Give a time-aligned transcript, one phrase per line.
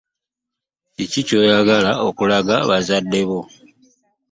[0.95, 3.39] Kiki ky'oyagala okulaga bazadde bo?